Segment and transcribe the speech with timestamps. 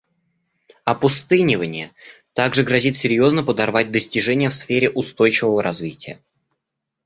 [0.83, 1.91] Опустынивание
[2.33, 6.19] также грозит серьезно подорвать достижения в сфере устойчивого развития.